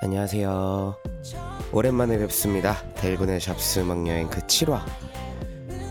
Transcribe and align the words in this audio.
안녕하세요. 0.00 0.96
오랜만에 1.72 2.18
뵙습니다. 2.18 2.82
델군의 2.96 3.38
잡스 3.40 3.78
음악 3.78 4.06
여행 4.08 4.28
그 4.28 4.40
7화. 4.40 4.82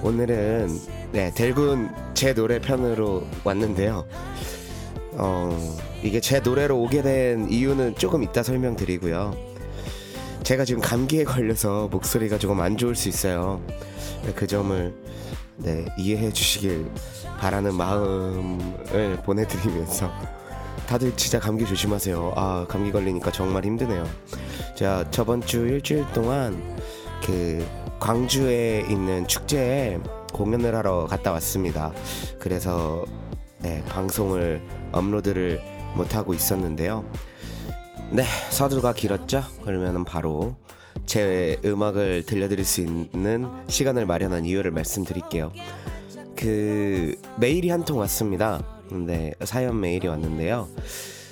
오늘은 0.04 0.68
네, 1.14 1.32
델군 1.34 1.90
제 2.14 2.34
노래 2.34 2.60
편으로 2.60 3.26
왔는데요. 3.46 4.06
어, 5.14 5.76
이게 6.04 6.20
제 6.20 6.42
노래로 6.42 6.78
오게 6.82 7.02
된 7.02 7.50
이유는 7.50 7.96
조금 7.96 8.24
이따 8.24 8.44
설명드리고요. 8.44 9.36
제가 10.44 10.66
지금 10.66 10.82
감기에 10.82 11.24
걸려서 11.24 11.88
목소리가 11.90 12.38
조금 12.38 12.60
안 12.60 12.76
좋을 12.76 12.96
수 12.96 13.08
있어요. 13.08 13.62
그 14.36 14.46
점을 14.46 14.94
네, 15.56 15.86
이해해 15.98 16.32
주시길 16.34 16.92
바라는 17.40 17.74
마음을 17.76 19.18
보내드리면서 19.24 20.12
다들 20.88 21.16
진짜 21.16 21.40
감기 21.40 21.66
조심하세요. 21.66 22.34
아 22.36 22.66
감기 22.68 22.92
걸리니까 22.92 23.32
정말 23.32 23.66
힘드네요. 23.66 24.08
제가 24.76 25.10
저번 25.12 25.42
주 25.42 25.66
일주일 25.68 26.06
동안 26.14 26.62
그 27.26 27.66
광주에 28.00 28.86
있는 28.90 29.28
축제에 29.28 30.00
공연을 30.34 30.76
하러 30.76 31.06
갔다 31.06 31.32
왔습니다. 31.34 31.92
그래서 32.40 33.06
네, 33.60 33.84
방송을 33.88 34.62
업로드를 34.92 35.62
못 35.96 36.16
하고 36.16 36.34
있었는데요. 36.34 37.06
네 38.12 38.24
서두가 38.50 38.94
길었죠. 38.94 39.44
그러면 39.64 40.04
바로 40.04 40.56
제 41.06 41.58
음악을 41.66 42.26
들려드릴 42.26 42.66
수 42.66 42.82
있는 42.82 43.50
시간을 43.68 44.06
마련한 44.06 44.46
이유를 44.46 44.72
말씀드릴게요. 44.72 45.52
그 46.36 47.16
메일이 47.40 47.70
한 47.70 47.86
통 47.86 48.00
왔습니다. 48.00 48.73
네, 48.92 49.34
사연 49.42 49.80
메일이 49.80 50.08
왔는데요. 50.08 50.68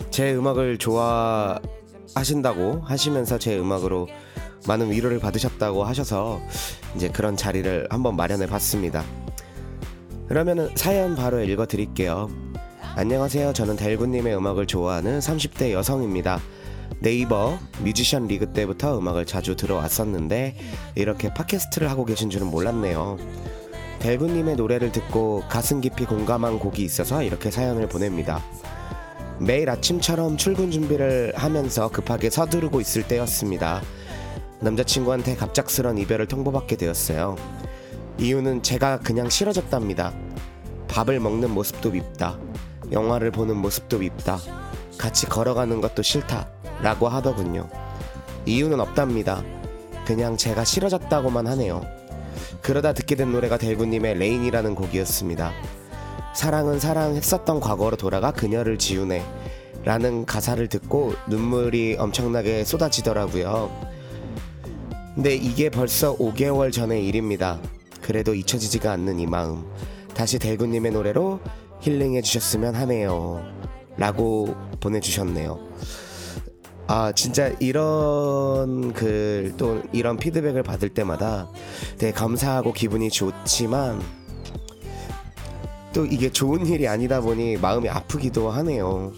제 0.09 0.34
음악을 0.34 0.78
좋아하신다고 0.78 2.82
하시면서 2.84 3.38
제 3.38 3.59
음악으로 3.59 4.08
많은 4.68 4.92
위로를 4.92 5.20
받으셨다고 5.20 5.84
하셔서 5.84 6.42
이제 6.95 7.09
그런 7.09 7.36
자리를 7.36 7.88
한번 7.90 8.16
마련해 8.16 8.48
봤습니다. 8.48 9.03
그러면은 10.28 10.70
사연 10.75 11.16
바로 11.16 11.44
읽어 11.44 11.66
드릴게요. 11.66 12.30
안녕하세요. 12.95 13.53
저는 13.53 13.75
달구님의 13.75 14.36
음악을 14.36 14.68
좋아하는 14.68 15.20
30대 15.20 15.72
여성입니다. 15.72 16.40
네이버 17.00 17.58
뮤지션 17.84 18.28
리그 18.28 18.53
때부터 18.53 18.97
음악을 19.00 19.25
자주 19.25 19.56
들어왔었는데 19.56 20.58
이렇게 20.95 21.34
팟캐스트를 21.34 21.90
하고 21.90 22.06
계신 22.06 22.30
줄은 22.30 22.47
몰랐네요. 22.47 23.18
델구님의 24.02 24.55
노래를 24.55 24.91
듣고 24.91 25.44
가슴 25.47 25.80
깊이 25.80 26.05
공감한 26.05 26.57
곡이 26.57 26.83
있어서 26.83 27.21
이렇게 27.21 27.52
사연을 27.52 27.88
보냅니다. 27.88 28.41
매일 29.38 29.69
아침처럼 29.69 30.38
출근 30.38 30.71
준비를 30.71 31.33
하면서 31.35 31.88
급하게 31.88 32.31
서두르고 32.31 32.81
있을 32.81 33.07
때였습니다. 33.07 33.83
남자친구한테 34.59 35.35
갑작스런 35.35 35.99
이별을 35.99 36.25
통보받게 36.25 36.77
되었어요. 36.77 37.35
이유는 38.17 38.63
제가 38.63 38.99
그냥 38.99 39.29
싫어졌답니다. 39.29 40.13
밥을 40.88 41.19
먹는 41.19 41.52
모습도 41.52 41.91
밉다. 41.91 42.39
영화를 42.91 43.29
보는 43.29 43.55
모습도 43.55 43.99
밉다. 43.99 44.39
같이 44.97 45.27
걸어가는 45.27 45.79
것도 45.79 46.02
싫다. 46.02 46.49
라고 46.81 47.07
하더군요. 47.07 47.69
이유는 48.47 48.79
없답니다. 48.79 49.44
그냥 50.05 50.38
제가 50.38 50.63
싫어졌다고만 50.63 51.45
하네요. 51.45 52.00
그러다 52.62 52.94
듣게 52.94 53.16
된 53.16 53.32
노래가 53.32 53.58
델군님의 53.58 54.16
Rain이라는 54.17 54.75
곡이었습니다. 54.76 55.52
사랑은 56.34 56.80
사랑했었던 56.80 57.60
과거로 57.60 57.98
돌아가 57.98 58.32
그녀를 58.32 58.78
지우네. 58.78 59.24
라는 59.84 60.26
가사를 60.26 60.68
듣고 60.68 61.14
눈물이 61.28 61.98
엄청나게 61.98 62.64
쏟아지더라고요. 62.64 63.72
근데 65.16 65.36
이게 65.36 65.70
벌써 65.70 66.16
5개월 66.18 66.72
전의 66.72 67.06
일입니다. 67.06 67.59
그래도 68.02 68.34
잊혀지지가 68.34 68.92
않는 68.92 69.20
이 69.20 69.26
마음. 69.26 69.66
다시 70.14 70.40
델군님의 70.40 70.91
노래로 70.91 71.40
힐링해 71.81 72.22
주셨으면 72.22 72.75
하네요. 72.75 73.44
라고 73.97 74.56
보내주셨네요. 74.80 75.59
아 76.88 77.12
진짜 77.14 77.53
이런 77.59 78.94
글 78.94 79.53
또 79.58 79.81
이런 79.92 80.18
피드백을 80.18 80.64
받을 80.64 80.90
때마다 80.90 81.50
되게 81.97 82.12
감사하고 82.12 82.74
기분이 82.74 83.09
좋지만 83.09 84.02
또 85.94 86.06
이게 86.06 86.30
좋은 86.31 86.66
일이 86.66 86.88
아니다 86.88 87.22
보니 87.22 87.58
마음이 87.58 87.90
아프기도 87.90 88.50
하네요. 88.50 89.12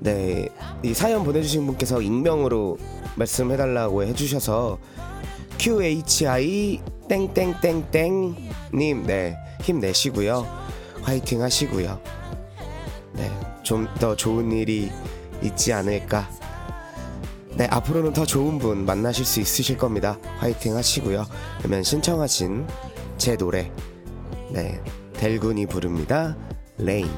네, 0.00 0.48
이 0.82 0.92
사연 0.92 1.24
보내주신 1.24 1.66
분께서 1.66 2.00
익명으로 2.02 2.78
말씀해달라고 3.16 4.02
해주셔서 4.04 4.78
QHI 5.58 6.80
땡땡땡땡 7.08 8.36
님, 8.74 9.06
네 9.06 9.36
힘내시고요, 9.62 10.46
화이팅 11.02 11.42
하시고요. 11.42 11.98
네, 13.14 13.30
좀 13.62 13.86
더 13.98 14.14
좋은 14.16 14.50
일이 14.52 14.90
있지 15.44 15.72
않을까. 15.72 16.28
네, 17.56 17.66
앞으로는 17.70 18.12
더 18.12 18.26
좋은 18.26 18.58
분 18.58 18.84
만나실 18.84 19.24
수 19.24 19.40
있으실 19.40 19.78
겁니다. 19.78 20.18
화이팅 20.38 20.76
하시고요. 20.76 21.24
그러면 21.58 21.82
신청하신 21.82 22.66
제 23.16 23.36
노래, 23.36 23.70
네, 24.50 24.80
델군이 25.12 25.66
부릅니다. 25.66 26.36
Rain. 26.78 27.08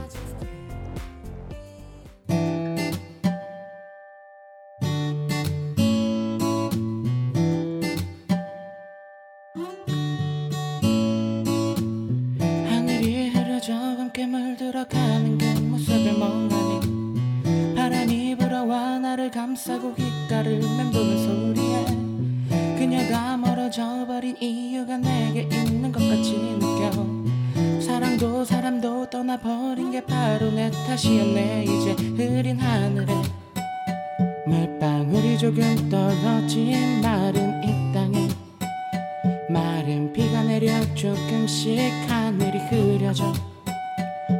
조금씩 41.06 41.78
하늘이 42.09 42.59
흐려져 42.69 43.33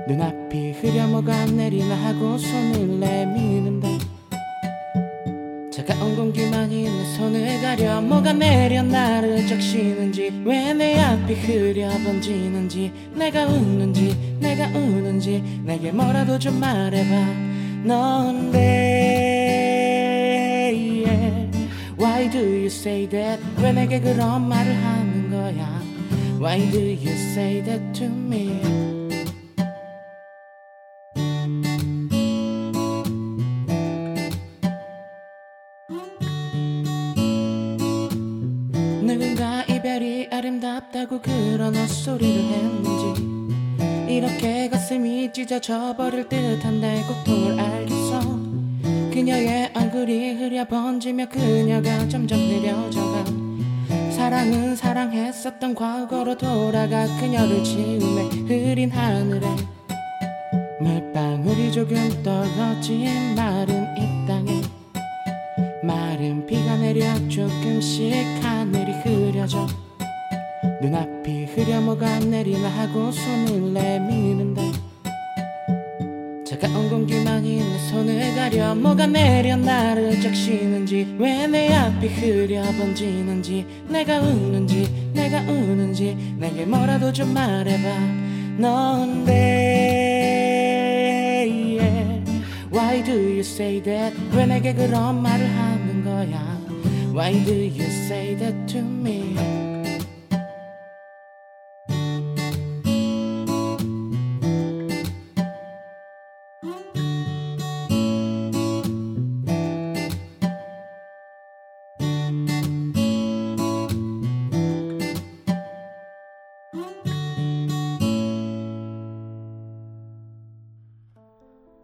눈앞이 0.09 0.73
흐려 0.73 1.07
뭐가 1.07 1.47
내리나 1.47 1.95
하고 1.95 2.37
손을 2.37 2.99
내미는데 2.99 3.99
차가운 5.71 6.17
공기만이 6.17 6.83
내 6.85 7.05
손을 7.17 7.63
가려 7.63 8.01
뭐가 8.01 8.33
내려 8.33 8.83
나를 8.83 9.47
적시는지 9.47 10.43
왜 10.45 10.75
내 10.75 10.99
앞이 10.99 11.35
흐려 11.35 11.89
번지는지 12.03 12.93
내가 13.15 13.47
웃는지 13.47 14.17
내가 14.41 14.67
우는지 14.67 15.63
내게 15.63 15.93
뭐라도 15.93 16.37
좀 16.37 16.59
말해봐 16.59 17.27
넌데. 17.85 18.57
Why 21.97 22.29
do 22.29 22.41
you 22.41 22.67
say 22.67 23.09
that 23.09 23.41
왜 23.63 23.73
내게 23.73 24.01
그런 24.01 24.49
말을 24.49 24.75
하는 24.75 25.31
거야 25.31 25.96
Why 26.39 26.59
do 26.71 26.79
you 26.79 27.13
say 27.33 27.63
that 27.63 27.95
to 27.95 28.07
me? 28.07 28.61
누군가 39.03 39.63
이별이 39.65 40.29
아름답다고 40.31 41.23
그런 41.23 41.75
헛소리를 41.75 42.45
했는지 42.45 44.13
이렇게 44.13 44.69
가슴이 44.69 45.33
찢어져 45.33 45.97
버릴 45.97 46.29
듯한 46.29 46.81
내 46.81 47.03
고통을 47.03 47.59
알겠어. 47.59 48.21
그녀의 49.11 49.73
얼굴이 49.75 50.35
흐려 50.35 50.67
번지며 50.69 51.31
그녀가 51.31 52.07
점점 52.09 52.39
느려져가 52.39 53.46
사랑은 54.17 54.75
사랑했었던 54.75 55.75
과거로 55.75 56.39
돌아가 56.39 57.07
그녀를 57.21 57.63
지우네 57.63 58.29
흐린 58.49 58.91
하늘에 58.91 59.47
물방울이 60.81 61.71
조금 61.71 62.23
떨어진 62.23 63.35
마른 63.37 63.85
이 63.99 64.27
땅에 64.27 64.63
마른 65.83 66.47
비가 66.47 66.79
내려 66.79 67.15
조금씩 67.29 68.15
하늘이 68.43 68.93
흐려져 69.03 69.67
눈앞이 70.81 71.45
흐려 71.45 71.83
뭐가 71.83 72.19
내리나 72.21 72.71
하고 72.71 73.13
손을 73.13 73.75
내미는데 73.75 74.73
차가운 76.47 77.07
내 77.07 77.23
손을 77.23 77.96
가려. 78.47 78.75
뭐가 78.77 79.07
내려? 79.09 79.57
나를 79.57 80.21
적시는지 80.21 81.17
왜 81.19 81.47
내 81.49 81.73
앞이 81.75 82.07
흐려? 82.07 82.63
번지는지 82.79 83.67
내가 83.89 84.21
웃는지 84.21 84.89
내가 85.13 85.41
우는지 85.41 86.17
내게 86.39 86.65
뭐라도 86.65 87.13
좀 87.13 87.35
말해봐. 87.35 87.89
넌데 88.59 89.33
yeah. 91.49 92.25
Why 92.73 93.03
do 93.03 93.13
you 93.13 93.41
say 93.41 93.83
that? 93.83 94.17
왜 94.33 94.47
내게 94.47 94.73
그런 94.75 95.21
말을 95.23 95.45
하는 95.47 96.05
거야? 96.05 96.57
Why 97.13 97.33
do 97.45 97.53
you 97.53 97.83
say 97.83 98.37
that 98.37 98.55
to 98.69 98.79
me 98.79 99.35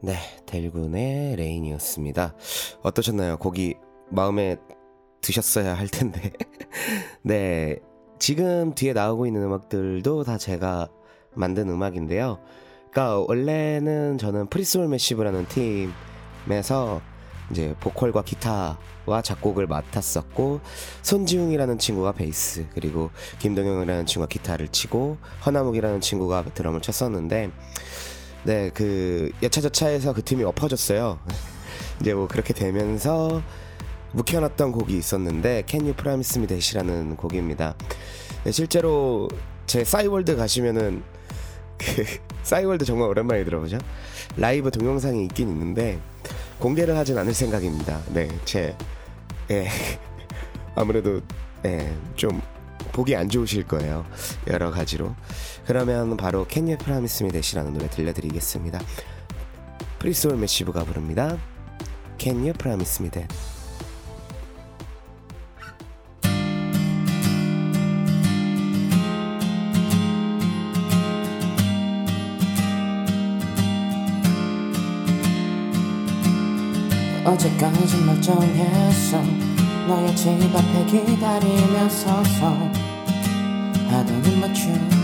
네, 0.05 0.17
델군의 0.47 1.37
레인이었습니다. 1.37 2.35
어떠셨나요? 2.83 3.37
곡이 3.37 3.77
마음에 4.11 4.57
드셨어야 5.21 5.75
할 5.75 5.87
텐데. 5.87 6.33
네, 7.23 7.79
지금 8.19 8.75
뒤에 8.75 8.95
나오고 8.95 9.27
있는 9.27 9.45
음악들도 9.45 10.25
다 10.25 10.39
제가 10.39 10.89
만든 11.35 11.69
음악인데요. 11.69 12.41
그러니까 12.91 13.21
원래는 13.29 14.19
저는 14.19 14.49
프리스올 14.49 14.89
매시브라는 14.89 15.47
팀에서 16.47 17.01
이제 17.53 17.77
보컬과 17.79 18.23
기타와 18.23 19.23
작곡을 19.23 19.69
맡았었고 19.69 20.63
손지웅이라는 21.03 21.79
친구가 21.79 22.11
베이스 22.11 22.67
그리고 22.75 23.11
김동영이라는 23.39 24.07
친구가 24.07 24.27
기타를 24.27 24.67
치고 24.67 25.19
허나묵이라는 25.47 26.01
친구가 26.01 26.47
드럼을 26.55 26.83
쳤었는데 26.83 27.53
네, 28.45 28.71
그 28.75 29.31
여차저차해서 29.43 30.13
그 30.13 30.23
팀이 30.23 30.43
엎어졌어요. 30.45 31.19
이제 32.01 32.15
뭐 32.15 32.27
그렇게 32.27 32.53
되면서 32.53 33.43
묵혀놨던 34.13 34.73
곡이 34.73 34.97
있었는데 34.97 35.65
Can 35.67 35.85
You 35.85 35.95
Promise 35.95 36.41
Me 36.41 36.47
That이라는 36.49 37.17
곡입니다. 37.17 37.75
네, 38.45 38.51
실제로 38.51 39.29
제 39.67 39.85
싸이월드 39.85 40.37
가시면은 40.37 41.03
그 41.79 42.05
싸이월드 42.43 42.85
정말 42.85 43.09
오랜만에 43.09 43.45
들어보죠. 43.45 43.79
라이브 44.37 44.71
동영상이 44.71 45.25
있긴 45.25 45.49
있는데 45.49 46.01
공개를 46.59 46.97
하진 46.97 47.17
않을 47.19 47.35
생각입니다. 47.35 48.01
네, 48.09 48.29
제 48.45 48.77
예. 49.51 49.69
아무래도 50.75 51.21
예, 51.65 51.95
좀 52.17 52.41
보기 52.93 53.17
안 53.17 53.29
좋으실 53.29 53.67
거예요. 53.67 54.05
여러 54.47 54.71
가지로. 54.71 55.15
그러면 55.67 56.17
바로 56.17 56.47
Can 56.49 56.67
You 56.69 56.79
Promise 56.79 57.25
Me 57.25 57.33
That이라는 57.33 57.73
노래 57.73 57.89
들려드리겠습니다. 57.89 58.81
프리스올 59.99 60.37
매시브가 60.37 60.85
부릅니다. 60.85 61.39
Can 62.19 62.39
You 62.39 62.53
Promise 62.53 63.05
Me 63.05 63.11
That. 63.11 63.35
어제까지 77.25 77.97
멀쩡했어 78.03 79.23
너의 79.87 80.15
집 80.17 80.29
앞에 80.55 80.87
기다리며 80.87 81.89
서서 81.89 82.72
하던 83.93 84.23
맞춤 84.41 85.03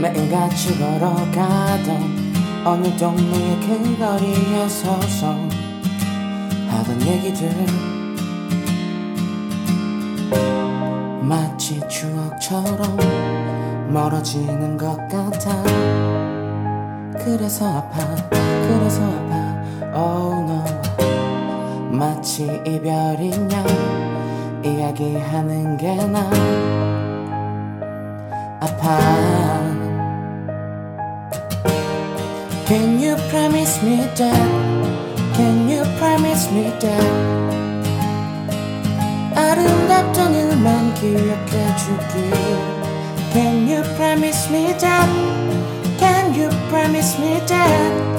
매일같이 0.00 0.76
걸어가던 0.78 2.32
어느 2.64 2.96
동네의 2.96 3.60
큰 3.60 3.98
거리에 3.98 4.68
서서 4.68 5.36
하던 6.68 7.02
얘기들. 7.02 7.50
마치 11.22 11.80
추억처럼 11.88 12.96
멀어지는 13.92 14.76
것 14.76 14.96
같아. 15.08 15.62
그래서 17.18 17.78
아파 17.78 18.16
그래서 18.26 19.02
아파. 19.04 19.62
Oh 19.94 20.40
no. 20.42 20.64
마치 21.90 22.44
이별인 22.66 23.50
양 23.52 24.11
이야기하는 24.64 25.76
게 25.76 25.94
나 25.96 26.30
아파 28.60 28.98
Can 32.66 33.00
you 33.02 33.16
promise 33.30 33.82
me 33.84 33.96
that 34.14 35.34
Can 35.34 35.68
you 35.68 35.82
promise 35.98 36.48
me 36.52 36.70
that 36.78 37.06
아름답던 39.34 40.34
일만 40.34 40.94
기억해주길 40.94 42.32
Can 43.32 43.68
you 43.68 43.82
promise 43.96 44.48
me 44.50 44.72
that 44.78 45.08
Can 45.98 46.34
you 46.34 46.48
promise 46.70 47.18
me 47.20 47.40
that 47.46 48.12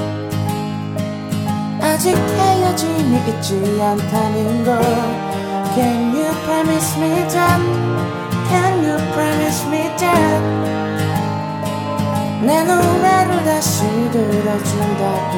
아직 1.81 2.15
헤어짐이 2.15 3.17
있지 3.29 3.79
않다는 3.81 4.63
걸 4.65 4.81
Can 5.75 6.12
promise 6.52 6.96
me 6.96 7.10
that 7.32 7.60
Can 8.48 8.82
you 8.84 8.96
promise 9.14 9.66
me 9.68 9.82
that 9.98 10.42
내 12.42 12.62
노래를 12.64 13.44
다시 13.44 13.82
들어준다고 14.12 15.34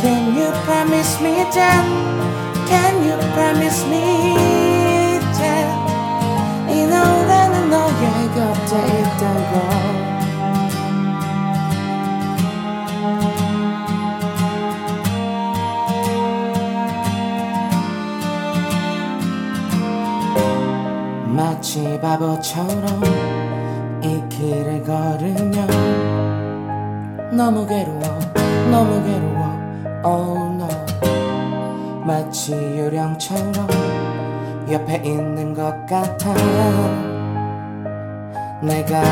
Can 0.00 0.36
you 0.36 0.52
promise 0.64 1.22
me 1.22 1.44
that 1.50 1.84
Can 2.68 3.04
you 3.04 3.16
promise 3.34 3.86
me 3.86 4.36
that 5.38 5.68
이 6.68 6.86
노래는 6.86 7.70
너의 7.70 8.30
곁에 8.34 8.72
있다고 9.00 10.17
마치 21.59 21.99
바보처럼 21.99 23.03
이 24.01 24.23
길을 24.29 24.81
걸으면 24.81 25.67
너무 27.35 27.67
괴로워 27.67 27.99
너무 28.71 29.03
괴로워 29.03 29.59
Oh 30.05 30.55
no 30.55 30.69
마치 32.05 32.53
유령처럼 32.53 33.67
옆에 34.71 35.01
있는 35.03 35.53
것 35.53 35.85
같아 35.85 36.33
내가 38.61 39.03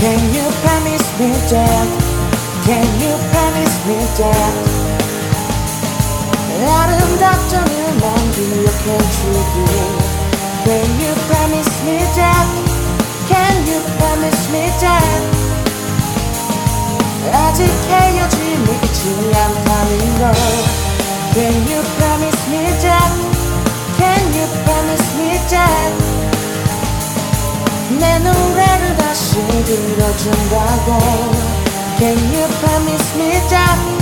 Can 0.00 0.20
you 0.34 0.50
promise 0.60 1.08
me 1.18 1.32
that 1.48 1.88
Can 2.66 2.84
you 3.00 3.16
promise 3.30 3.78
me 3.88 3.96
that 4.18 4.91
아름답던 6.68 7.66
일만 7.66 8.32
기억해주길 8.32 10.12
Can 10.64 10.88
you 11.00 11.14
promise 11.26 11.74
me 11.84 11.98
that 12.14 12.48
Can 13.28 13.66
you 13.66 13.80
promise 13.98 14.48
me 14.50 14.70
that 14.78 15.42
아직 17.32 17.64
헤어짐이 17.64 18.70
있지 18.84 19.32
않다는 19.34 20.18
걸 20.18 20.34
Can 21.34 21.54
you 21.66 21.82
promise 21.96 22.42
me 22.50 22.64
that 22.80 23.12
Can 23.96 24.22
you 24.34 24.46
promise 24.64 25.08
me 25.18 25.38
that 25.48 25.92
내 27.98 28.18
노래를 28.18 28.96
다시 28.96 29.36
들어준다고 29.64 30.98
Can 31.98 32.18
you 32.34 32.46
promise 32.60 33.16
me 33.16 33.30
that 33.48 34.01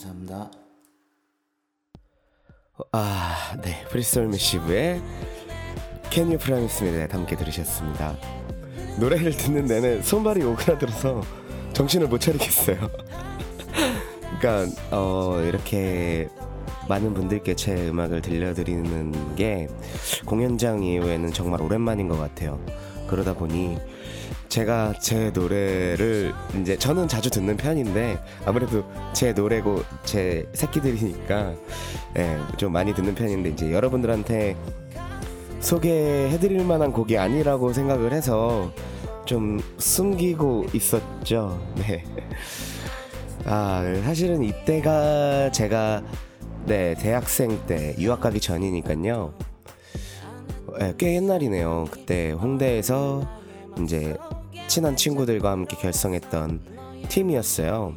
감사합니다. 0.00 0.50
아, 2.92 3.56
네. 3.62 3.84
브리스톨 3.90 4.28
미시브의 4.28 5.02
Can 6.10 6.28
You 6.28 6.38
Promise 6.38 6.86
Me 6.86 7.06
함께 7.10 7.36
들으셨습니다. 7.36 8.16
노래를 8.98 9.32
듣는 9.32 9.66
내내 9.66 10.02
손발이 10.02 10.42
오그라들어서 10.44 11.22
정신을 11.74 12.08
못 12.08 12.18
차리겠어요. 12.18 12.76
그러니까 14.40 14.66
어, 14.90 15.40
이렇게 15.42 16.28
많은 16.88 17.14
분들께 17.14 17.54
제 17.54 17.88
음악을 17.88 18.22
들려드리는 18.22 19.36
게 19.36 19.68
공연장 20.24 20.82
이후에는 20.82 21.32
정말 21.32 21.60
오랜만인 21.60 22.08
것 22.08 22.16
같아요. 22.16 22.64
그러다 23.06 23.34
보니 23.34 23.78
제가 24.50 24.94
제 25.00 25.30
노래를 25.30 26.34
이제 26.60 26.76
저는 26.76 27.06
자주 27.06 27.30
듣는 27.30 27.56
편인데 27.56 28.18
아무래도 28.44 28.84
제 29.12 29.32
노래고 29.32 29.82
제 30.04 30.44
새끼들이니까 30.52 31.54
예, 32.18 32.36
좀 32.56 32.72
많이 32.72 32.92
듣는 32.92 33.14
편인데 33.14 33.50
이제 33.50 33.72
여러분들한테 33.72 34.56
소개해드릴 35.60 36.64
만한 36.64 36.92
곡이 36.92 37.16
아니라고 37.16 37.72
생각을 37.72 38.12
해서 38.12 38.72
좀 39.24 39.60
숨기고 39.78 40.66
있었죠. 40.74 41.64
네. 41.78 42.04
아 43.44 43.84
사실은 44.02 44.42
이때가 44.42 45.52
제가 45.52 46.02
네 46.66 46.96
대학생 46.96 47.64
때 47.66 47.94
유학 47.98 48.20
가기 48.20 48.40
전이니까요. 48.40 49.32
네, 50.80 50.94
꽤 50.98 51.14
옛날이네요. 51.14 51.86
그때 51.92 52.32
홍대에서 52.32 53.28
이제 53.82 54.16
친한 54.70 54.94
친구들과 54.94 55.50
함께 55.50 55.76
결성했던 55.76 56.60
팀이었어요. 57.08 57.92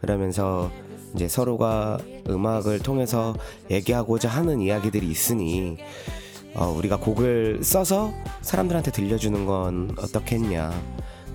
그러면서 0.00 0.68
이제 1.14 1.28
서로가 1.28 1.98
음악을 2.28 2.80
통해서 2.80 3.36
얘기하고자 3.70 4.28
하는 4.28 4.60
이야기들이 4.60 5.08
있으니 5.08 5.78
어, 6.56 6.66
우리가 6.66 6.98
곡을 6.98 7.60
써서 7.62 8.12
사람들한테 8.42 8.90
들려주는 8.90 9.46
건 9.46 9.94
어떻겠냐 9.98 10.72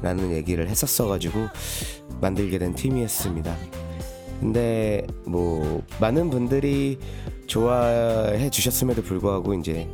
라는 0.02 0.34
얘기를 0.34 0.68
했었어가지고 0.68 1.48
만들게 2.20 2.58
된 2.58 2.76
팀이었습니다. 2.76 3.56
근데 4.42 5.08
뭐 5.26 5.84
많은 6.02 6.30
분들이 6.30 7.00
좋아해 7.48 8.50
주셨음에도 8.50 9.04
불구하고 9.04 9.54
이제 9.54 9.88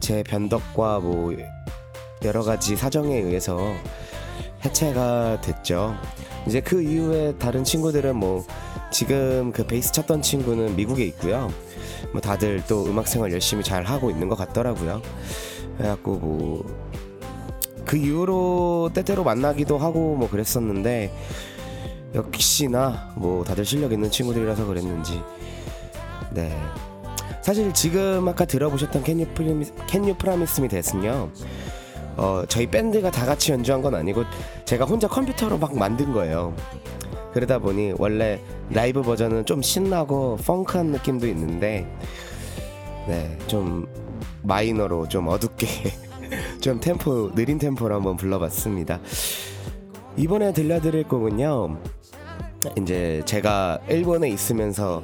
제 0.00 0.22
변덕과 0.22 1.00
뭐 1.00 1.36
여러 2.24 2.42
가지 2.42 2.74
사정에 2.74 3.18
의해서 3.18 3.74
해체가 4.64 5.40
됐죠. 5.40 5.94
이제 6.46 6.60
그 6.60 6.82
이후에 6.82 7.34
다른 7.38 7.64
친구들은 7.64 8.16
뭐 8.16 8.44
지금 8.90 9.52
그 9.52 9.66
베이스 9.66 9.92
쳤던 9.92 10.22
친구는 10.22 10.76
미국에 10.76 11.04
있고요. 11.06 11.52
뭐 12.12 12.20
다들 12.20 12.62
또 12.68 12.84
음악 12.86 13.08
생활 13.08 13.32
열심히 13.32 13.62
잘 13.62 13.84
하고 13.84 14.10
있는 14.10 14.28
것 14.28 14.36
같더라고요. 14.36 15.02
그래갖고 15.76 16.16
뭐 16.16 16.84
그 17.84 17.96
이후로 17.96 18.90
때때로 18.94 19.24
만나기도 19.24 19.78
하고 19.78 20.16
뭐 20.16 20.28
그랬었는데 20.28 21.12
역시나 22.14 23.12
뭐 23.16 23.44
다들 23.44 23.64
실력 23.64 23.92
있는 23.92 24.10
친구들이라서 24.10 24.66
그랬는지 24.66 25.22
네 26.32 26.56
사실 27.42 27.72
지금 27.74 28.26
아까 28.26 28.44
들어보셨던 28.44 29.02
You 29.06 30.14
Promise 30.16 30.62
Me 30.62 30.68
됐은요 30.68 31.30
어 32.16 32.44
저희 32.48 32.66
밴드가 32.66 33.10
다 33.10 33.26
같이 33.26 33.52
연주한 33.52 33.82
건 33.82 33.94
아니고 33.94 34.24
제가 34.64 34.84
혼자 34.84 35.08
컴퓨터로 35.08 35.58
막 35.58 35.76
만든 35.76 36.12
거예요 36.12 36.54
그러다 37.32 37.58
보니 37.58 37.94
원래 37.98 38.40
라이브 38.70 39.02
버전은 39.02 39.44
좀 39.46 39.60
신나고 39.62 40.36
펑크한 40.44 40.86
느낌도 40.92 41.26
있는데 41.28 41.86
네 43.08 43.36
좀 43.46 43.86
마이너로 44.42 45.08
좀 45.08 45.28
어둡게 45.28 45.66
좀 46.60 46.80
템포 46.80 47.34
느린 47.34 47.58
템포로 47.58 47.94
한번 47.94 48.16
불러봤습니다 48.16 49.00
이번에 50.16 50.52
들려드릴 50.52 51.04
곡은요 51.04 51.76
이제 52.78 53.22
제가 53.26 53.80
일본에 53.88 54.28
있으면서 54.28 55.02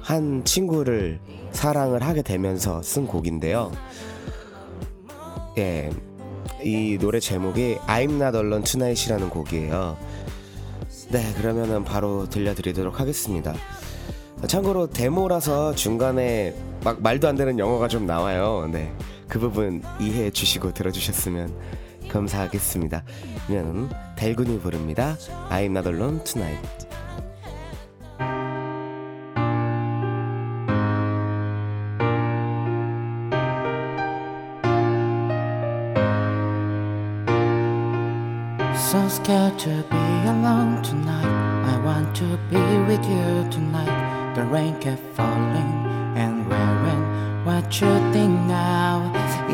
한 0.00 0.42
친구를 0.44 1.20
사랑을 1.50 2.02
하게 2.02 2.22
되면서 2.22 2.80
쓴 2.82 3.06
곡인데요. 3.06 3.70
예. 5.58 5.90
이 6.62 6.98
노래 7.00 7.20
제목이 7.20 7.78
I'm 7.86 8.20
Not 8.20 8.36
Alone 8.36 8.64
Tonight이라는 8.64 9.30
곡이에요. 9.30 9.96
네, 11.10 11.32
그러면은 11.34 11.84
바로 11.84 12.28
들려드리도록 12.28 13.00
하겠습니다. 13.00 13.54
참고로 14.46 14.88
데모라서 14.90 15.74
중간에 15.74 16.54
막 16.84 17.02
말도 17.02 17.28
안 17.28 17.36
되는 17.36 17.58
영어가 17.58 17.88
좀 17.88 18.06
나와요. 18.06 18.68
네. 18.72 18.92
그 19.28 19.38
부분 19.38 19.82
이해해 20.00 20.30
주시고 20.30 20.74
들어주셨으면 20.74 21.54
감사하겠습니다. 22.08 23.04
그러면 23.46 23.90
달군이 24.16 24.60
부릅니다. 24.60 25.16
I'm 25.50 25.76
not 25.76 25.88
alone 25.88 26.22
tonight. 26.24 26.87
Scared 39.28 39.58
to 39.58 39.84
be 39.90 40.06
alone 40.26 40.82
tonight. 40.82 41.32
I 41.72 41.76
want 41.84 42.16
to 42.16 42.38
be 42.48 42.64
with 42.88 43.04
you 43.04 43.46
tonight. 43.50 44.32
The 44.34 44.44
rain 44.44 44.80
kept 44.80 45.02
falling 45.14 45.70
and 46.16 46.48
wearing 46.48 47.44
what 47.44 47.78
you 47.78 47.92
think 48.10 48.32
now. 48.48 49.12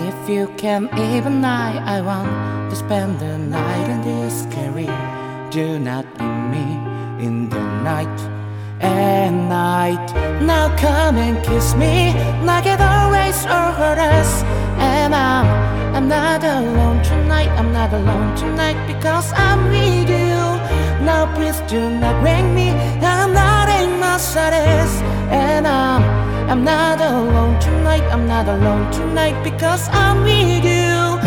If 0.08 0.28
you 0.28 0.46
can 0.56 0.88
even 0.96 1.40
night, 1.40 1.82
I 1.82 2.00
want 2.02 2.70
to 2.70 2.76
spend 2.76 3.18
the 3.18 3.36
night 3.36 3.88
in 3.90 4.00
this 4.02 4.44
scary. 4.44 4.90
Do 5.50 5.80
not 5.80 6.06
leave 6.20 6.44
me 6.54 6.66
in 7.26 7.48
the 7.48 7.64
night 7.82 8.20
and 8.78 9.48
night. 9.48 10.06
Now 10.40 10.66
come 10.78 11.16
and 11.16 11.44
kiss 11.44 11.74
me 11.74 12.14
like 12.46 12.66
it 12.66 12.80
always 12.80 13.44
or 13.46 13.66
hurt 13.80 13.98
us. 13.98 14.44
And 14.78 15.12
I'm, 15.12 15.73
I'm 15.94 16.08
not 16.08 16.42
alone 16.42 17.02
tonight. 17.04 17.50
I'm 17.50 17.72
not 17.72 17.92
alone 17.92 18.34
tonight 18.36 18.78
because 18.86 19.32
I'm 19.32 19.68
with 19.68 20.10
you. 20.10 20.42
Now 21.06 21.32
please 21.36 21.60
do 21.70 21.88
not 21.88 22.20
bring 22.20 22.52
me. 22.54 22.70
I'm 23.00 23.32
not 23.32 23.68
in 23.68 24.00
my 24.00 24.16
sadness. 24.18 25.00
And 25.30 25.66
I'm, 25.68 26.02
I'm 26.50 26.64
not 26.64 27.00
alone 27.00 27.60
tonight. 27.60 28.02
I'm 28.12 28.26
not 28.26 28.48
alone 28.48 28.90
tonight 28.90 29.40
because 29.44 29.88
I'm 29.90 30.24
with 30.24 30.64
you 30.64 31.23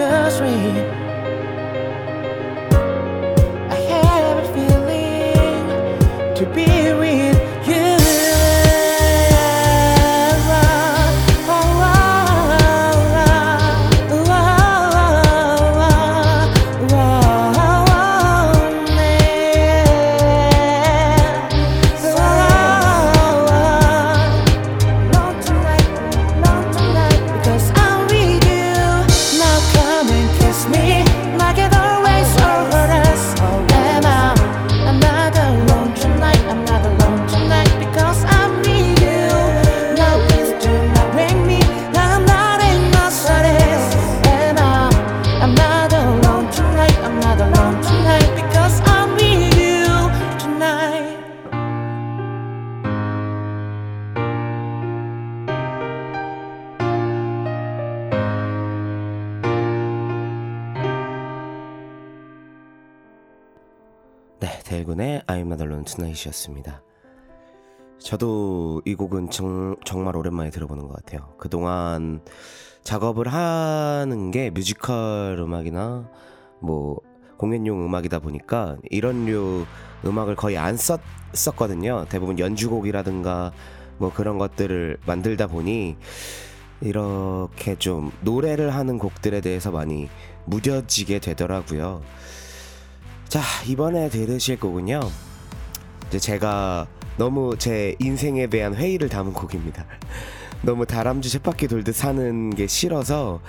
just 0.00 0.40
me 0.40 0.99
Tonight이었습니다. 65.96 66.82
저도 67.98 68.82
이 68.84 68.94
곡은 68.94 69.30
정, 69.30 69.76
정말 69.84 70.16
오랜만에 70.16 70.50
들어보는 70.50 70.88
것 70.88 70.94
같아요. 70.96 71.34
그동안 71.38 72.20
작업을 72.82 73.28
하는 73.28 74.30
게 74.30 74.50
뮤지컬 74.50 75.38
음악이나 75.38 76.08
뭐 76.60 76.98
공연용 77.36 77.84
음악이다 77.84 78.18
보니까 78.20 78.76
이런 78.90 79.26
류 79.26 79.66
음악을 80.04 80.34
거의 80.36 80.56
안 80.56 80.76
썼, 80.76 81.00
썼거든요. 81.32 82.06
대부분 82.08 82.38
연주곡이라든가 82.38 83.52
뭐 83.98 84.12
그런 84.12 84.38
것들을 84.38 84.98
만들다 85.06 85.46
보니 85.46 85.96
이렇게 86.80 87.76
좀 87.76 88.10
노래를 88.22 88.74
하는 88.74 88.98
곡들에 88.98 89.42
대해서 89.42 89.70
많이 89.70 90.08
무뎌지게 90.46 91.18
되더라고요. 91.18 92.02
자 93.28 93.40
이번에 93.68 94.08
들으실 94.08 94.58
곡은요 94.58 95.00
이제 96.10 96.18
제가 96.18 96.88
너무 97.16 97.56
제 97.56 97.94
인생에 98.00 98.48
대한 98.48 98.74
회의를 98.74 99.08
담은 99.08 99.32
곡입니다. 99.32 99.86
너무 100.62 100.84
다람쥐 100.84 101.30
쳇바퀴 101.30 101.68
돌듯 101.68 101.94
사는 101.94 102.50
게 102.50 102.66
싫어서 102.66 103.40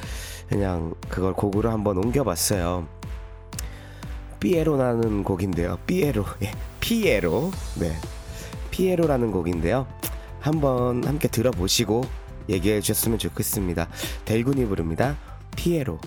그냥 0.47 0.93
그걸 1.09 1.33
곡으로 1.33 1.71
한번 1.71 1.97
옮겨봤어요. 1.97 2.87
삐에로라는 4.39 5.23
곡인데요. 5.23 5.79
삐에로 5.87 6.23
예, 6.43 6.51
피에로 6.79 7.49
네. 7.79 7.97
피에로라는 8.69 9.31
곡인데요. 9.31 9.87
한번 10.39 11.03
함께 11.03 11.27
들어보시고 11.27 12.03
얘기해 12.47 12.79
주셨으면 12.81 13.17
좋겠습니다. 13.17 13.87
델군이 14.25 14.65
부릅니다. 14.65 15.17
피에로 15.55 15.97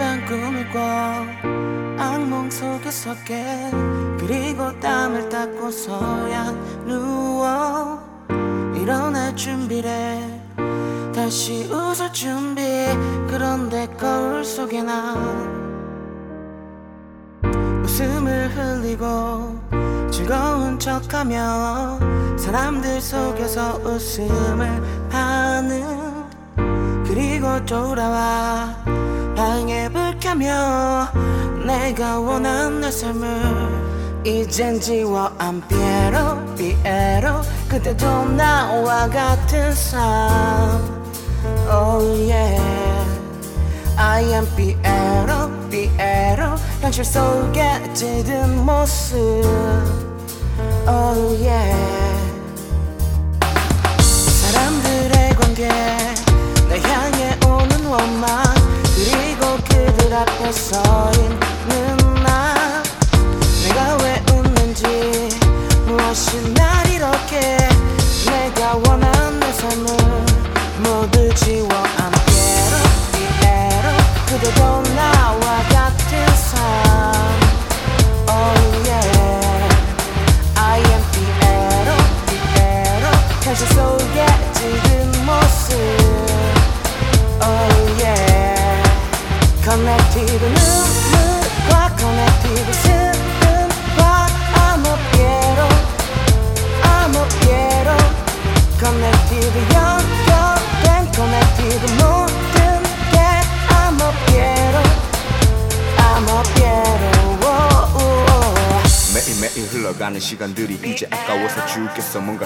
밤 0.00 0.24
꿈을 0.24 0.66
꿔 0.70 0.80
악몽 2.02 2.50
속에서 2.50 3.14
깨 3.22 3.70
그리고 4.18 4.72
땀을 4.80 5.28
닦고서야 5.28 6.52
누워 6.86 8.02
일어날 8.74 9.36
준비래. 9.36 10.40
다시 11.14 11.64
웃을 11.70 12.10
준비. 12.14 12.62
그런데 13.28 13.86
거울 13.98 14.42
속에 14.42 14.82
나 14.82 15.14
웃음을 17.84 18.48
흘리고 18.56 19.60
즐거운 20.10 20.78
척하며 20.78 21.98
사람들 22.38 23.02
속에서 23.02 23.74
웃음을 23.84 24.82
파는 25.10 26.24
그리고 27.04 27.62
돌아와 27.66 28.74
켜며 30.20 31.08
내가 31.66 32.20
원한 32.20 32.80
내 32.82 32.90
삶을 32.90 34.22
이젠 34.24 34.78
지워 34.80 35.32
안 35.38 35.66
피에로 35.66 36.54
피에로 36.54 37.40
그때도 37.68 38.26
나와 38.26 39.08
같은 39.08 39.74
삶. 39.74 39.98
Oh 41.68 42.30
yeah. 42.30 42.62
I 43.96 44.24
am 44.24 44.46
피에로 44.56 45.50
피에로 45.70 46.54
현실 46.80 47.04
속에 47.04 47.92
짙은 47.94 48.64
모습. 48.64 49.16
Oh 50.86 51.48
yeah. 51.48 51.74
사람들의 54.02 55.34
관계 55.34 55.68
나 56.68 56.78
향해 56.88 57.38
오는 57.46 57.86
원망 57.86 58.49
그들 60.10 60.16
앞에 60.16 60.52
서 60.52 60.82
있는 61.14 61.96
나. 62.24 62.82
내가 63.62 63.96
왜 64.02 64.20
웃는지 64.32 64.84
무엇이 65.86 66.52
날 66.52 66.88
이렇게 66.88 67.59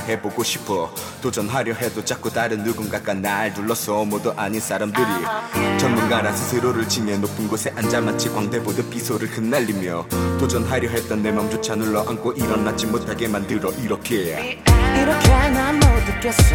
해보고 0.08 0.42
싶어. 0.44 0.92
도전하려 1.22 1.74
해도 1.74 2.04
자꾸 2.04 2.30
다른 2.30 2.62
누군가가 2.62 3.14
날 3.14 3.52
둘러서 3.54 4.04
모두 4.04 4.32
아닌 4.36 4.60
사람들이 4.60 5.04
전문가라 5.78 6.32
스스로를 6.32 6.88
징해 6.88 7.16
높은 7.18 7.48
곳에 7.48 7.72
앉아 7.76 8.00
마치 8.02 8.28
광대 8.30 8.62
보듯 8.62 8.90
비소를 8.90 9.28
흩날리며 9.28 10.06
도전하려 10.38 10.88
했던 10.88 11.22
내 11.22 11.30
맘조차 11.32 11.74
눌러안고 11.74 12.32
일어나지 12.32 12.86
못하게 12.86 13.28
만들어 13.28 13.70
이렇게. 13.72 14.60
이렇게 14.96 15.28
난 15.50 15.74
못 15.74 15.82
듣겠어. 16.06 16.54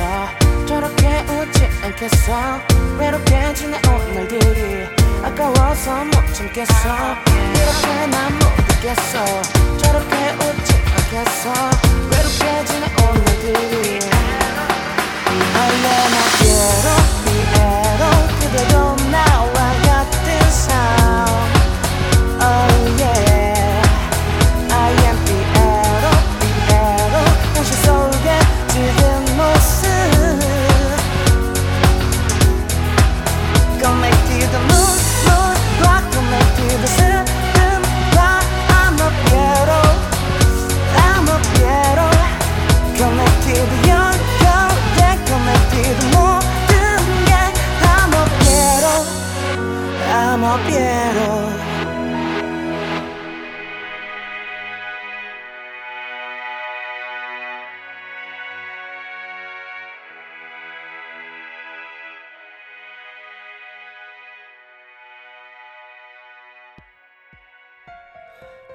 저렇게 0.66 1.08
웃지 1.30 1.66
않겠어. 1.84 2.60
외롭게 3.00 3.54
지내 3.54 3.80
오늘들이 3.88 4.86
아까워서 5.24 6.06
못 6.06 6.14
참겠어. 6.34 6.74
이렇게 7.54 8.08
난 8.08 8.34
못 8.34 8.40
듣겠어. 8.68 9.42
저렇게 9.78 10.16
웃지 10.36 10.69
않겠어 11.10 11.50
외롭게 12.12 12.66
지내 12.66 12.86
오늘들이. 13.04 14.00
할래 15.54 15.86
나 16.10 16.18
피에로 16.38 16.88
피에로 17.26 18.04
그대도 18.40 18.74
나와 19.10 19.58
같은 19.82 20.52
삶 20.52 21.59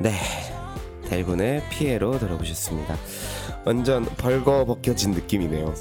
네, 0.05 0.13
델군의 1.09 1.71
피에로 1.71 2.19
들어보셨습니다. 2.19 2.95
완전 3.65 4.05
벌거벗겨진 4.05 5.13
느낌이네요. 5.13 5.73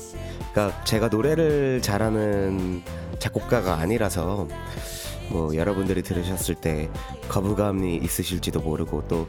그러니까 0.53 0.81
제가 0.85 1.09
노래를 1.09 1.81
잘하는 1.81 2.83
작곡가가 3.19 3.79
아니라서 3.79 4.47
뭐 5.29 5.53
여러분들이 5.53 6.03
들으셨을 6.03 6.55
때 6.55 6.89
거부감이 7.27 7.97
있으실지도 7.97 8.61
모르고 8.61 9.09
또 9.09 9.27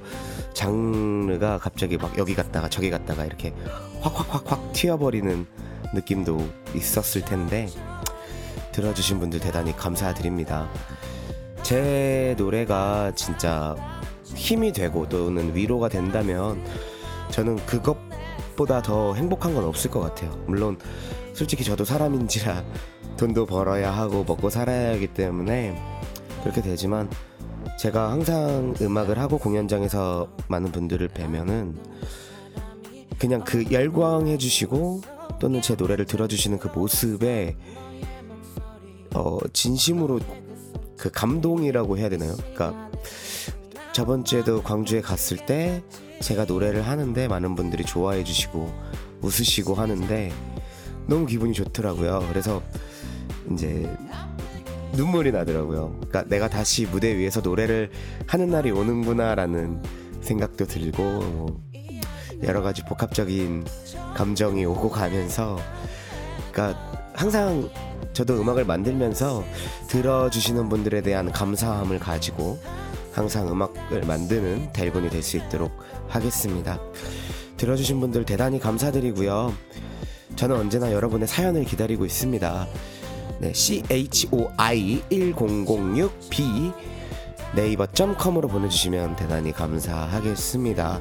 장르가 0.52 1.59
갑자기 1.59 1.96
막 1.96 2.16
여기 2.16 2.37
갔다가 2.37 2.68
저기 2.68 2.88
갔다가 2.88 3.24
이렇게 3.24 3.52
확확확확 4.00 4.74
튀어버리는 4.74 5.44
느낌도 5.92 6.48
있었을 6.76 7.22
텐데 7.22 7.66
들어주신 8.70 9.18
분들 9.18 9.40
대단히 9.40 9.76
감사드립니다. 9.76 10.70
제 11.64 12.37
노래가 12.38 13.11
진짜 13.16 13.74
힘이 14.35 14.73
되고 14.73 15.09
또는 15.09 15.55
위로가 15.55 15.88
된다면 15.88 16.62
저는 17.31 17.57
그것보다 17.66 18.83
더 18.83 19.14
행복한 19.14 19.55
건 19.55 19.64
없을 19.64 19.90
것 19.90 20.01
같아요. 20.01 20.31
물론 20.47 20.79
솔직히 21.33 21.64
저도 21.64 21.85
사람인지라 21.85 22.64
돈도 23.16 23.47
벌어야 23.47 23.92
하고 23.92 24.25
먹고 24.25 24.51
살아야 24.51 24.92
하기 24.94 25.09
때문에 25.09 25.77
그렇게 26.42 26.61
되지만 26.61 27.09
제가 27.79 28.11
항상 28.11 28.75
음악을 28.81 29.18
하고 29.18 29.38
공연장에서 29.38 30.29
많은 30.49 30.73
분들을 30.73 31.09
뵈면은 31.09 31.77
그냥 33.18 33.42
그 33.44 33.64
열광해 33.70 34.37
주시고 34.38 35.01
또는 35.38 35.62
제 35.62 35.75
노래를 35.75 36.05
들어주시는 36.05 36.59
그 36.59 36.68
모습에 36.68 37.57
어 39.14 39.38
진심으로 39.53 40.20
그 40.97 41.11
감동이라고 41.11 41.99
해야 41.99 42.09
되나요? 42.09 42.35
그러니까 42.37 42.90
저번 43.94 44.24
주에도 44.24 44.61
광주에 44.61 45.00
갔을 45.00 45.37
때 45.37 45.80
제가 46.20 46.46
노래를 46.46 46.83
하는데 46.83 47.28
많은 47.28 47.54
분들이 47.54 47.85
좋아해 47.85 48.24
주시고 48.24 48.72
웃으시고 49.22 49.74
하는데 49.74 50.33
너무 51.07 51.26
기분이 51.26 51.52
좋더라고요. 51.52 52.26
그래서 52.28 52.61
이제 53.52 53.88
눈물이 54.94 55.30
나더라고요. 55.30 55.92
그러니까 56.09 56.24
내가 56.24 56.48
다시 56.48 56.87
무대 56.87 57.16
위에서 57.16 57.40
노래를 57.40 57.92
하는 58.26 58.50
날이 58.50 58.72
오는구나라는 58.72 59.80
생각도 60.22 60.66
들고 60.66 61.02
뭐 61.02 61.62
여러 62.42 62.62
가지 62.62 62.83
복합적인 62.85 63.64
감정이 64.16 64.64
오고 64.64 64.90
가면서 64.90 65.57
그러니까 66.50 66.76
항상 67.14 67.70
저도 68.12 68.40
음악을 68.40 68.64
만들면서 68.64 69.44
들어주시는 69.87 70.68
분들에 70.68 71.00
대한 71.00 71.30
감사함을 71.30 72.00
가지고 72.00 72.59
항상 73.14 73.48
음악을 73.50 74.03
만드는 74.07 74.72
델군이 74.72 75.09
될 75.11 75.22
수 75.22 75.37
있도록 75.38 75.72
하겠습니다. 76.09 76.79
들어주신 77.57 78.00
분들 78.00 78.24
대단히 78.24 78.59
감사드리고요. 78.59 79.55
저는 80.37 80.57
언제나 80.57 80.92
여러분의 80.92 81.29
사연을 81.29 81.64
기다리고 81.64 82.05
있습니다. 82.05 82.66
네, 83.38 83.53
CHOI 83.53 85.03
1006B 85.11 86.74
네이버.com으로 87.55 88.48
보내주시면 88.48 89.16
대단히 89.16 89.53
감사하겠습니다. 89.53 91.00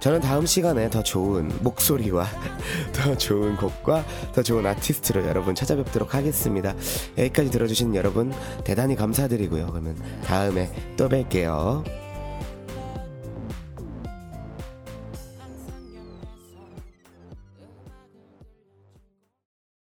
저는 0.00 0.20
다음 0.20 0.46
시간에 0.46 0.88
더 0.90 1.02
좋은 1.02 1.50
목소리와 1.60 2.26
더 2.92 3.16
좋은 3.16 3.56
곡과 3.56 4.04
더 4.32 4.42
좋은 4.42 4.64
아티스트로 4.64 5.26
여러분 5.26 5.54
찾아뵙도록 5.54 6.14
하겠습니다. 6.14 6.74
여기까지 7.16 7.50
들어주신 7.50 7.94
여러분 7.94 8.32
대단히 8.64 8.94
감사드리고요. 8.96 9.66
그러면 9.66 9.96
다음에 10.24 10.70
또 10.96 11.08
뵐게요. 11.08 12.07